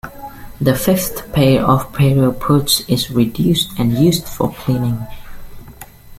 The 0.59 0.73
fifth 0.73 1.31
pair 1.31 1.63
of 1.63 1.91
pereiopods 1.93 2.89
is 2.89 3.11
reduced 3.11 3.69
and 3.77 3.95
used 3.95 4.27
for 4.27 4.51
cleaning. 4.51 5.05